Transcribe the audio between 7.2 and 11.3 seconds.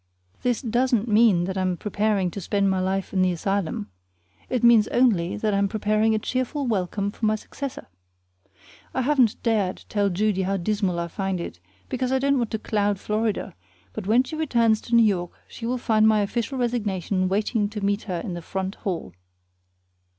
my successor. I haven't dared tell Judy how dismal I